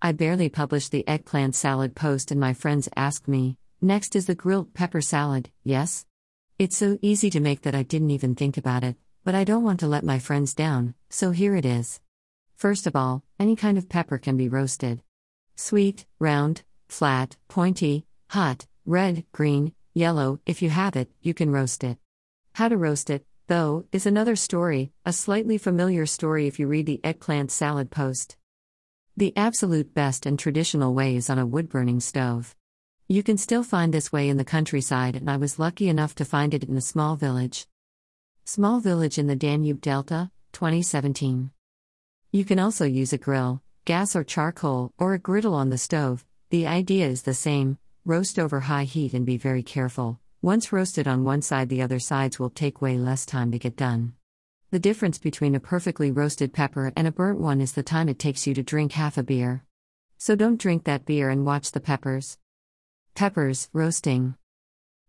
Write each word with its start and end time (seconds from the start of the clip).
I 0.00 0.12
barely 0.12 0.48
published 0.48 0.92
the 0.92 1.06
eggplant 1.08 1.56
salad 1.56 1.96
post, 1.96 2.30
and 2.30 2.40
my 2.40 2.54
friends 2.54 2.88
asked 2.94 3.26
me, 3.26 3.56
Next 3.80 4.14
is 4.14 4.26
the 4.26 4.34
grilled 4.36 4.72
pepper 4.72 5.00
salad, 5.00 5.50
yes? 5.64 6.06
It's 6.56 6.76
so 6.76 6.98
easy 7.02 7.30
to 7.30 7.40
make 7.40 7.62
that 7.62 7.74
I 7.74 7.82
didn't 7.82 8.12
even 8.12 8.36
think 8.36 8.56
about 8.56 8.84
it, 8.84 8.94
but 9.24 9.34
I 9.34 9.42
don't 9.42 9.64
want 9.64 9.80
to 9.80 9.88
let 9.88 10.04
my 10.04 10.20
friends 10.20 10.54
down, 10.54 10.94
so 11.10 11.32
here 11.32 11.56
it 11.56 11.64
is. 11.64 12.00
First 12.54 12.86
of 12.86 12.94
all, 12.94 13.24
any 13.40 13.56
kind 13.56 13.76
of 13.76 13.88
pepper 13.88 14.18
can 14.18 14.36
be 14.36 14.48
roasted. 14.48 15.02
Sweet, 15.56 16.06
round, 16.20 16.62
flat, 16.88 17.36
pointy, 17.48 18.06
hot, 18.30 18.66
red, 18.86 19.24
green, 19.32 19.74
yellow, 19.94 20.38
if 20.46 20.62
you 20.62 20.70
have 20.70 20.94
it, 20.94 21.10
you 21.22 21.34
can 21.34 21.50
roast 21.50 21.82
it. 21.82 21.98
How 22.52 22.68
to 22.68 22.76
roast 22.76 23.10
it, 23.10 23.26
though, 23.48 23.84
is 23.90 24.06
another 24.06 24.36
story, 24.36 24.92
a 25.04 25.12
slightly 25.12 25.58
familiar 25.58 26.06
story 26.06 26.46
if 26.46 26.60
you 26.60 26.68
read 26.68 26.86
the 26.86 27.00
eggplant 27.02 27.50
salad 27.50 27.90
post. 27.90 28.37
The 29.18 29.36
absolute 29.36 29.94
best 29.94 30.26
and 30.26 30.38
traditional 30.38 30.94
way 30.94 31.16
is 31.16 31.28
on 31.28 31.40
a 31.40 31.44
wood 31.44 31.68
burning 31.68 31.98
stove. 31.98 32.54
You 33.08 33.24
can 33.24 33.36
still 33.36 33.64
find 33.64 33.92
this 33.92 34.12
way 34.12 34.28
in 34.28 34.36
the 34.36 34.44
countryside, 34.44 35.16
and 35.16 35.28
I 35.28 35.36
was 35.38 35.58
lucky 35.58 35.88
enough 35.88 36.14
to 36.14 36.24
find 36.24 36.54
it 36.54 36.62
in 36.62 36.76
a 36.76 36.80
small 36.80 37.16
village. 37.16 37.66
Small 38.44 38.78
village 38.78 39.18
in 39.18 39.26
the 39.26 39.34
Danube 39.34 39.80
Delta, 39.80 40.30
2017. 40.52 41.50
You 42.30 42.44
can 42.44 42.60
also 42.60 42.84
use 42.84 43.12
a 43.12 43.18
grill, 43.18 43.60
gas 43.86 44.14
or 44.14 44.22
charcoal, 44.22 44.92
or 44.98 45.14
a 45.14 45.18
griddle 45.18 45.54
on 45.54 45.70
the 45.70 45.78
stove. 45.78 46.24
The 46.50 46.68
idea 46.68 47.08
is 47.08 47.22
the 47.22 47.34
same 47.34 47.78
roast 48.04 48.38
over 48.38 48.60
high 48.60 48.84
heat 48.84 49.14
and 49.14 49.26
be 49.26 49.36
very 49.36 49.64
careful. 49.64 50.20
Once 50.42 50.72
roasted 50.72 51.08
on 51.08 51.24
one 51.24 51.42
side, 51.42 51.70
the 51.70 51.82
other 51.82 51.98
sides 51.98 52.38
will 52.38 52.50
take 52.50 52.80
way 52.80 52.96
less 52.96 53.26
time 53.26 53.50
to 53.50 53.58
get 53.58 53.74
done. 53.74 54.12
The 54.70 54.78
difference 54.78 55.16
between 55.16 55.54
a 55.54 55.60
perfectly 55.60 56.10
roasted 56.10 56.52
pepper 56.52 56.92
and 56.94 57.08
a 57.08 57.10
burnt 57.10 57.40
one 57.40 57.62
is 57.62 57.72
the 57.72 57.82
time 57.82 58.06
it 58.06 58.18
takes 58.18 58.46
you 58.46 58.52
to 58.52 58.62
drink 58.62 58.92
half 58.92 59.16
a 59.16 59.22
beer. 59.22 59.64
So 60.18 60.36
don't 60.36 60.60
drink 60.60 60.84
that 60.84 61.06
beer 61.06 61.30
and 61.30 61.46
watch 61.46 61.72
the 61.72 61.80
peppers. 61.80 62.36
Peppers, 63.14 63.70
roasting. 63.72 64.34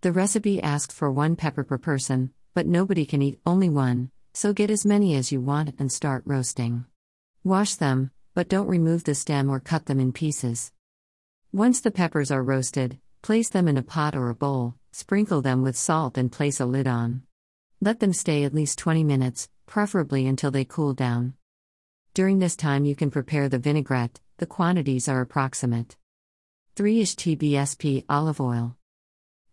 The 0.00 0.10
recipe 0.10 0.60
asked 0.60 0.90
for 0.90 1.08
one 1.08 1.36
pepper 1.36 1.62
per 1.62 1.78
person, 1.78 2.32
but 2.52 2.66
nobody 2.66 3.06
can 3.06 3.22
eat 3.22 3.38
only 3.46 3.68
one, 3.68 4.10
so 4.32 4.52
get 4.52 4.70
as 4.70 4.84
many 4.84 5.14
as 5.14 5.30
you 5.30 5.40
want 5.40 5.72
and 5.78 5.92
start 5.92 6.24
roasting. 6.26 6.86
Wash 7.44 7.76
them, 7.76 8.10
but 8.34 8.48
don't 8.48 8.66
remove 8.66 9.04
the 9.04 9.14
stem 9.14 9.48
or 9.48 9.60
cut 9.60 9.86
them 9.86 10.00
in 10.00 10.12
pieces. 10.12 10.72
Once 11.52 11.80
the 11.80 11.92
peppers 11.92 12.32
are 12.32 12.42
roasted, 12.42 12.98
place 13.22 13.50
them 13.50 13.68
in 13.68 13.76
a 13.76 13.84
pot 13.84 14.16
or 14.16 14.30
a 14.30 14.34
bowl, 14.34 14.74
sprinkle 14.90 15.42
them 15.42 15.62
with 15.62 15.76
salt, 15.76 16.18
and 16.18 16.32
place 16.32 16.58
a 16.58 16.66
lid 16.66 16.88
on. 16.88 17.22
Let 17.80 18.00
them 18.00 18.12
stay 18.12 18.44
at 18.44 18.54
least 18.54 18.78
20 18.78 19.04
minutes, 19.04 19.48
preferably 19.66 20.26
until 20.26 20.50
they 20.50 20.64
cool 20.64 20.94
down. 20.94 21.34
During 22.14 22.38
this 22.38 22.56
time, 22.56 22.84
you 22.84 22.94
can 22.94 23.10
prepare 23.10 23.48
the 23.48 23.58
vinaigrette, 23.58 24.20
the 24.38 24.46
quantities 24.46 25.08
are 25.08 25.20
approximate 25.20 25.96
3 26.76 27.00
ish 27.00 27.14
TBSP 27.14 28.04
olive 28.08 28.40
oil, 28.40 28.76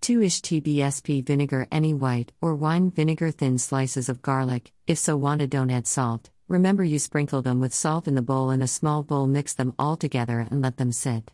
2 0.00 0.22
ish 0.22 0.40
TBSP 0.40 1.26
vinegar, 1.26 1.66
any 1.70 1.92
white 1.92 2.32
or 2.40 2.54
wine 2.54 2.90
vinegar, 2.90 3.30
thin 3.30 3.58
slices 3.58 4.08
of 4.08 4.22
garlic, 4.22 4.72
if 4.86 4.96
so 4.96 5.16
wanted, 5.16 5.50
don't 5.50 5.70
add 5.70 5.86
salt. 5.86 6.30
Remember, 6.48 6.82
you 6.82 6.98
sprinkle 6.98 7.42
them 7.42 7.60
with 7.60 7.74
salt 7.74 8.08
in 8.08 8.14
the 8.14 8.22
bowl 8.22 8.50
in 8.50 8.62
a 8.62 8.66
small 8.66 9.02
bowl, 9.02 9.26
mix 9.26 9.52
them 9.52 9.74
all 9.78 9.98
together, 9.98 10.48
and 10.50 10.62
let 10.62 10.78
them 10.78 10.92
sit. 10.92 11.30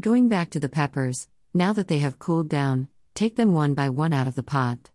Going 0.00 0.28
back 0.28 0.50
to 0.50 0.60
the 0.60 0.68
peppers, 0.68 1.28
now 1.52 1.72
that 1.72 1.88
they 1.88 1.98
have 1.98 2.20
cooled 2.20 2.48
down, 2.48 2.86
take 3.14 3.34
them 3.34 3.52
one 3.52 3.74
by 3.74 3.88
one 3.88 4.12
out 4.12 4.28
of 4.28 4.36
the 4.36 4.44
pot. 4.44 4.91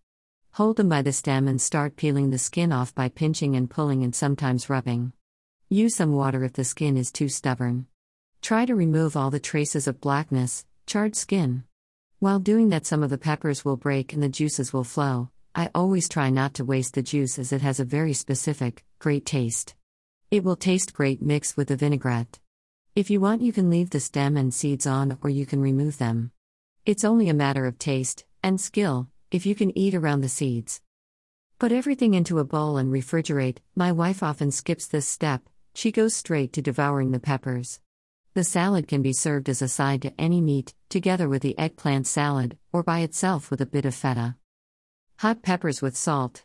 Hold 0.58 0.76
them 0.76 0.88
by 0.88 1.02
the 1.02 1.12
stem 1.12 1.46
and 1.46 1.60
start 1.60 1.94
peeling 1.94 2.30
the 2.30 2.36
skin 2.36 2.72
off 2.72 2.92
by 2.92 3.08
pinching 3.08 3.54
and 3.54 3.70
pulling 3.70 4.02
and 4.02 4.12
sometimes 4.12 4.68
rubbing. 4.68 5.12
Use 5.68 5.94
some 5.94 6.10
water 6.12 6.42
if 6.42 6.54
the 6.54 6.64
skin 6.64 6.96
is 6.96 7.12
too 7.12 7.28
stubborn. 7.28 7.86
Try 8.42 8.66
to 8.66 8.74
remove 8.74 9.16
all 9.16 9.30
the 9.30 9.38
traces 9.38 9.86
of 9.86 10.00
blackness, 10.00 10.66
charred 10.84 11.14
skin. 11.14 11.62
While 12.18 12.40
doing 12.40 12.70
that, 12.70 12.86
some 12.86 13.04
of 13.04 13.10
the 13.10 13.18
peppers 13.18 13.64
will 13.64 13.76
break 13.76 14.12
and 14.12 14.20
the 14.20 14.28
juices 14.28 14.72
will 14.72 14.82
flow. 14.82 15.30
I 15.54 15.70
always 15.76 16.08
try 16.08 16.28
not 16.28 16.54
to 16.54 16.64
waste 16.64 16.94
the 16.94 17.02
juice 17.02 17.38
as 17.38 17.52
it 17.52 17.62
has 17.62 17.78
a 17.78 17.84
very 17.84 18.12
specific, 18.12 18.84
great 18.98 19.24
taste. 19.24 19.76
It 20.32 20.42
will 20.42 20.56
taste 20.56 20.92
great 20.92 21.22
mixed 21.22 21.56
with 21.56 21.68
the 21.68 21.76
vinaigrette. 21.76 22.40
If 22.96 23.10
you 23.10 23.20
want, 23.20 23.42
you 23.42 23.52
can 23.52 23.70
leave 23.70 23.90
the 23.90 24.00
stem 24.00 24.36
and 24.36 24.52
seeds 24.52 24.88
on 24.88 25.18
or 25.22 25.30
you 25.30 25.46
can 25.46 25.62
remove 25.62 25.98
them. 25.98 26.32
It's 26.84 27.04
only 27.04 27.28
a 27.28 27.32
matter 27.32 27.64
of 27.64 27.78
taste 27.78 28.24
and 28.42 28.60
skill, 28.60 29.08
if 29.30 29.44
you 29.44 29.54
can 29.54 29.76
eat 29.76 29.94
around 29.94 30.22
the 30.22 30.28
seeds. 30.28 30.80
Put 31.58 31.72
everything 31.72 32.14
into 32.14 32.38
a 32.38 32.44
bowl 32.44 32.76
and 32.76 32.92
refrigerate. 32.92 33.58
My 33.74 33.92
wife 33.92 34.22
often 34.22 34.50
skips 34.50 34.86
this 34.86 35.06
step, 35.06 35.42
she 35.74 35.92
goes 35.92 36.14
straight 36.14 36.52
to 36.54 36.62
devouring 36.62 37.10
the 37.10 37.20
peppers. 37.20 37.80
The 38.34 38.44
salad 38.44 38.88
can 38.88 39.02
be 39.02 39.12
served 39.12 39.48
as 39.48 39.62
a 39.62 39.68
side 39.68 40.02
to 40.02 40.20
any 40.20 40.40
meat, 40.40 40.74
together 40.88 41.28
with 41.28 41.42
the 41.42 41.58
eggplant 41.58 42.06
salad, 42.06 42.56
or 42.72 42.82
by 42.82 43.00
itself 43.00 43.50
with 43.50 43.60
a 43.60 43.66
bit 43.66 43.84
of 43.84 43.94
feta. 43.94 44.36
Hot 45.18 45.42
peppers 45.42 45.82
with 45.82 45.96
salt. 45.96 46.44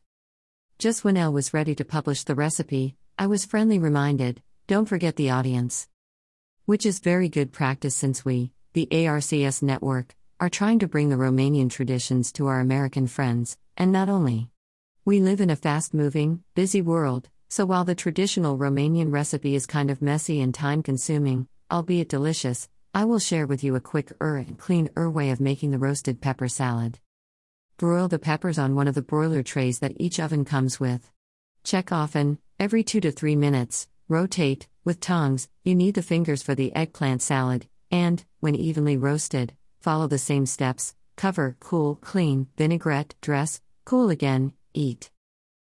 Just 0.79 1.03
when 1.03 1.17
Elle 1.17 1.33
was 1.33 1.53
ready 1.53 1.75
to 1.75 1.85
publish 1.85 2.23
the 2.23 2.35
recipe, 2.35 2.95
I 3.17 3.27
was 3.27 3.45
friendly 3.45 3.79
reminded 3.79 4.41
don't 4.65 4.85
forget 4.85 5.17
the 5.17 5.29
audience. 5.29 5.87
Which 6.65 6.85
is 6.85 6.99
very 6.99 7.27
good 7.27 7.51
practice 7.51 7.95
since 7.95 8.23
we, 8.23 8.51
the 8.73 8.87
ARCS 8.91 9.61
network, 9.61 10.15
are 10.43 10.49
trying 10.49 10.77
to 10.77 10.89
bring 10.89 11.07
the 11.07 11.15
Romanian 11.15 11.69
traditions 11.69 12.29
to 12.29 12.47
our 12.47 12.59
American 12.59 13.07
friends, 13.07 13.57
and 13.77 13.93
not 13.93 14.09
only. 14.09 14.49
We 15.05 15.21
live 15.21 15.39
in 15.39 15.49
a 15.49 15.55
fast 15.55 15.93
moving, 15.93 16.43
busy 16.53 16.81
world, 16.81 17.29
so 17.47 17.65
while 17.65 17.85
the 17.85 17.95
traditional 17.95 18.57
Romanian 18.57 19.09
recipe 19.09 19.55
is 19.55 19.65
kind 19.65 19.89
of 19.89 20.01
messy 20.01 20.41
and 20.41 20.53
time 20.53 20.83
consuming, 20.83 21.47
albeit 21.71 22.09
delicious, 22.09 22.67
I 22.93 23.05
will 23.05 23.19
share 23.19 23.47
with 23.47 23.63
you 23.63 23.75
a 23.75 23.79
quick 23.79 24.11
er 24.21 24.35
and 24.35 24.59
clean 24.59 24.89
er 24.97 25.09
way 25.09 25.29
of 25.29 25.39
making 25.39 25.71
the 25.71 25.77
roasted 25.77 26.19
pepper 26.19 26.49
salad. 26.49 26.99
Broil 27.77 28.09
the 28.09 28.19
peppers 28.19 28.59
on 28.59 28.75
one 28.75 28.89
of 28.89 28.95
the 28.95 29.01
broiler 29.01 29.43
trays 29.43 29.79
that 29.79 29.95
each 29.95 30.19
oven 30.19 30.43
comes 30.43 30.77
with. 30.77 31.09
Check 31.63 31.93
often, 31.93 32.37
every 32.59 32.83
2 32.83 32.99
to 32.99 33.13
3 33.13 33.37
minutes, 33.37 33.87
rotate, 34.09 34.67
with 34.83 34.99
tongs, 34.99 35.47
you 35.63 35.73
need 35.73 35.95
the 35.95 36.01
fingers 36.01 36.43
for 36.43 36.53
the 36.53 36.75
eggplant 36.75 37.21
salad, 37.21 37.65
and, 37.89 38.25
when 38.41 38.55
evenly 38.55 38.97
roasted, 38.97 39.53
follow 39.83 40.07
the 40.07 40.17
same 40.17 40.45
steps 40.45 40.95
cover, 41.17 41.57
cool, 41.59 41.95
clean, 41.95 42.47
vinaigrette, 42.57 43.13
dress, 43.21 43.61
cool 43.85 44.09
again, 44.09 44.53
eat. 44.73 45.11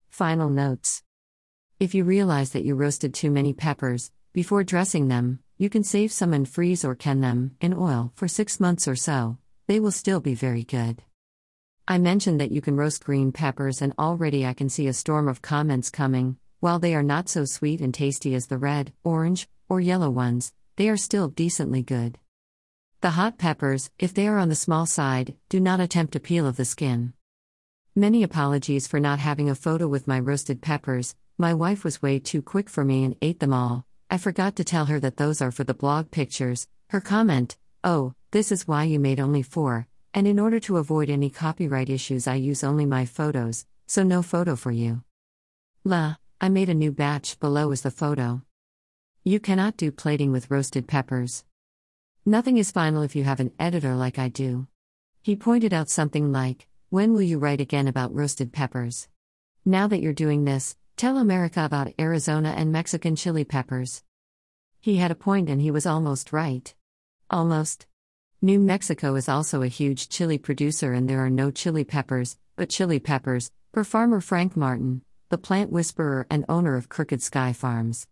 Final 0.10 0.50
notes 0.50 1.02
If 1.80 1.96
you 1.96 2.04
realize 2.04 2.52
that 2.52 2.66
you 2.66 2.76
roasted 2.76 3.14
too 3.14 3.32
many 3.32 3.54
peppers, 3.54 4.12
before 4.34 4.64
dressing 4.64 5.08
them, 5.08 5.40
you 5.58 5.70
can 5.70 5.84
save 5.84 6.12
some 6.12 6.34
and 6.34 6.48
freeze 6.48 6.84
or 6.84 6.96
can 6.96 7.22
them, 7.22 7.56
in 7.62 7.74
oil, 7.74 8.12
for 8.16 8.28
six 8.28 8.60
months 8.60 8.88
or 8.88 8.96
so. 8.96 9.38
They 9.68 9.80
will 9.80 9.92
still 9.92 10.20
be 10.20 10.36
very 10.36 10.64
good. 10.64 11.02
I 11.88 11.98
mentioned 11.98 12.42
that 12.42 12.52
you 12.52 12.62
can 12.62 12.76
roast 12.76 13.06
green 13.06 13.32
peppers, 13.32 13.82
and 13.82 13.94
already 13.98 14.46
I 14.46 14.54
can 14.54 14.70
see 14.70 14.88
a 14.88 14.94
storm 14.94 15.30
of 15.30 15.42
comments 15.42 15.90
coming. 15.90 16.38
While 16.60 16.80
they 16.80 16.94
are 16.94 17.04
not 17.04 17.30
so 17.30 17.46
sweet 17.46 17.80
and 17.80 17.94
tasty 17.94 18.36
as 18.36 18.48
the 18.48 18.58
red, 18.58 18.92
orange, 19.04 19.48
or 19.70 19.80
yellow 19.80 20.10
ones, 20.10 20.52
they 20.76 20.90
are 20.90 20.98
still 20.98 21.30
decently 21.30 21.84
good. 21.84 22.20
The 23.04 23.20
hot 23.20 23.38
peppers, 23.38 23.92
if 24.00 24.14
they 24.14 24.30
are 24.30 24.38
on 24.38 24.48
the 24.48 24.56
small 24.56 24.86
side, 24.86 25.36
do 25.50 25.60
not 25.60 25.82
attempt 25.82 26.14
to 26.14 26.22
peel 26.22 26.48
of 26.48 26.56
the 26.56 26.64
skin. 26.64 27.12
Many 27.94 28.24
apologies 28.24 28.88
for 28.88 28.98
not 28.98 29.20
having 29.20 29.50
a 29.50 29.56
photo 29.56 29.90
with 29.90 30.08
my 30.08 30.18
roasted 30.18 30.62
peppers. 30.62 31.14
My 31.38 31.54
wife 31.54 31.84
was 31.84 32.02
way 32.02 32.18
too 32.20 32.42
quick 32.42 32.70
for 32.70 32.86
me 32.86 33.04
and 33.04 33.18
ate 33.22 33.42
them 33.42 33.54
all. 33.54 33.86
I 34.10 34.18
forgot 34.18 34.56
to 34.56 34.64
tell 34.64 34.86
her 34.86 35.02
that 35.02 35.18
those 35.18 35.42
are 35.42 35.52
for 35.52 35.66
the 35.66 35.74
blog 35.74 36.12
pictures. 36.12 36.70
Her 36.92 37.02
comment, 37.02 37.58
Oh, 37.84 38.14
this 38.32 38.54
is 38.54 38.70
why 38.70 38.86
you 38.86 39.02
made 39.02 39.20
only 39.20 39.42
four, 39.42 39.86
and 40.14 40.26
in 40.26 40.40
order 40.40 40.62
to 40.62 40.78
avoid 40.78 41.10
any 41.10 41.30
copyright 41.30 41.90
issues, 41.90 42.26
I 42.26 42.36
use 42.36 42.64
only 42.64 42.86
my 42.86 43.06
photos, 43.06 43.66
so 43.86 44.04
no 44.04 44.22
photo 44.22 44.56
for 44.56 44.72
you. 44.72 45.04
La, 45.84 46.16
I 46.40 46.48
made 46.48 46.70
a 46.70 46.74
new 46.74 46.94
batch, 46.94 47.38
below 47.42 47.72
is 47.72 47.82
the 47.82 47.92
photo. 47.92 48.44
You 49.26 49.42
cannot 49.42 49.76
do 49.76 49.92
plating 49.92 50.32
with 50.32 50.50
roasted 50.50 50.88
peppers. 50.88 51.44
Nothing 52.26 52.56
is 52.56 52.72
final 52.72 53.02
if 53.02 53.18
you 53.18 53.26
have 53.26 53.42
an 53.42 53.52
editor 53.60 53.96
like 53.96 54.18
I 54.18 54.30
do. 54.30 54.68
He 55.22 55.36
pointed 55.36 55.74
out 55.74 55.90
something 55.90 56.32
like, 56.32 56.70
When 56.90 57.12
will 57.12 57.22
you 57.22 57.38
write 57.38 57.60
again 57.60 57.86
about 57.86 58.16
roasted 58.16 58.54
peppers? 58.54 59.10
Now 59.66 59.88
that 59.88 60.02
you're 60.02 60.14
doing 60.14 60.46
this, 60.46 60.78
tell 60.96 61.18
America 61.18 61.66
about 61.66 61.92
Arizona 62.00 62.54
and 62.56 62.72
Mexican 62.72 63.18
chili 63.18 63.44
peppers. 63.44 64.04
He 64.80 64.96
had 64.96 65.12
a 65.12 65.16
point 65.16 65.50
and 65.50 65.62
he 65.62 65.70
was 65.70 65.86
almost 65.86 66.32
right. 66.32 66.74
Almost. 67.30 67.88
New 68.42 68.58
Mexico 68.58 69.16
is 69.16 69.28
also 69.28 69.62
a 69.62 69.68
huge 69.68 70.08
chili 70.08 70.38
producer 70.38 70.94
and 70.94 71.10
there 71.10 71.26
are 71.26 71.30
no 71.30 71.52
chili 71.52 71.84
peppers, 71.84 72.38
but 72.56 72.70
chili 72.70 73.02
peppers, 73.02 73.52
per 73.74 73.84
farmer 73.84 74.22
Frank 74.22 74.56
Martin, 74.56 75.02
the 75.28 75.38
plant 75.38 75.74
whisperer 75.74 76.26
and 76.30 76.46
owner 76.48 76.78
of 76.78 76.88
Crooked 76.88 77.22
Sky 77.22 77.52
Farms. 77.52 78.08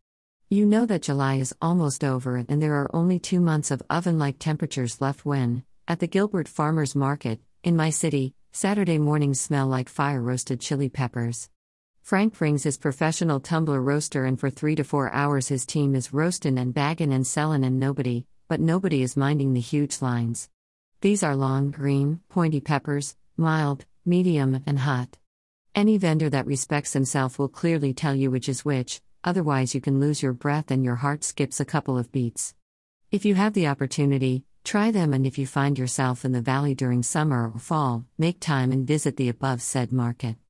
You 0.54 0.66
know 0.66 0.86
that 0.88 1.04
July 1.04 1.36
is 1.36 1.56
almost 1.62 2.04
over 2.04 2.36
and 2.36 2.62
there 2.62 2.76
are 2.76 2.94
only 2.94 3.20
two 3.20 3.40
months 3.40 3.72
of 3.72 3.82
oven 3.90 4.20
like 4.20 4.38
temperatures 4.38 5.00
left 5.00 5.24
when, 5.24 5.64
at 5.88 6.02
the 6.02 6.08
Gilbert 6.08 6.50
Farmers 6.50 6.94
Market, 6.94 7.40
in 7.64 7.78
my 7.78 7.90
city, 7.90 8.36
Saturday 8.52 8.98
mornings 8.98 9.40
smell 9.40 9.68
like 9.68 9.88
fire 9.88 10.22
roasted 10.22 10.60
chili 10.60 10.90
peppers. 10.90 11.50
Frank 12.02 12.38
brings 12.38 12.64
his 12.64 12.78
professional 12.78 13.40
tumbler 13.40 13.82
roaster, 13.82 14.26
and 14.26 14.38
for 14.38 14.50
three 14.50 14.76
to 14.76 14.84
four 14.84 15.10
hours 15.14 15.48
his 15.48 15.66
team 15.66 15.96
is 15.96 16.10
roastin' 16.10 16.60
and 16.60 16.74
baggin' 16.74 17.14
and 17.14 17.26
sellin', 17.26 17.64
and 17.64 17.80
nobody, 17.80 18.26
but 18.50 18.60
nobody 18.60 19.02
is 19.02 19.16
minding 19.16 19.54
the 19.54 19.62
huge 19.62 20.02
lines. 20.02 20.50
These 21.00 21.24
are 21.24 21.34
long, 21.34 21.72
green, 21.72 22.20
pointy 22.28 22.60
peppers, 22.60 23.16
mild, 23.38 23.86
medium, 24.06 24.62
and 24.66 24.80
hot. 24.80 25.18
Any 25.74 25.98
vendor 25.98 26.30
that 26.30 26.46
respects 26.46 26.92
himself 26.92 27.40
will 27.40 27.48
clearly 27.48 27.94
tell 27.94 28.14
you 28.14 28.30
which 28.30 28.50
is 28.50 28.66
which, 28.66 29.02
otherwise, 29.24 29.74
you 29.76 29.82
can 29.82 30.00
lose 30.00 30.22
your 30.22 30.34
breath 30.34 30.72
and 30.72 30.84
your 30.84 30.96
heart 30.96 31.24
skips 31.24 31.60
a 31.60 31.66
couple 31.66 31.98
of 31.98 32.12
beats. 32.12 32.54
If 33.12 33.26
you 33.26 33.36
have 33.36 33.54
the 33.54 33.68
opportunity, 33.68 34.46
try 34.64 34.92
them, 34.92 35.14
and 35.14 35.28
if 35.28 35.38
you 35.38 35.46
find 35.46 35.78
yourself 35.78 36.24
in 36.24 36.32
the 36.32 36.42
valley 36.42 36.76
during 36.76 37.04
summer 37.04 37.52
or 37.54 37.60
fall, 37.60 38.06
make 38.18 38.40
time 38.40 38.72
and 38.72 38.88
visit 38.88 39.18
the 39.18 39.30
above 39.30 39.62
said 39.62 39.92
market. 39.92 40.38